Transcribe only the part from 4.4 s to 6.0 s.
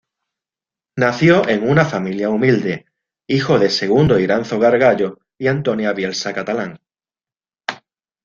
Gargallo y Antonia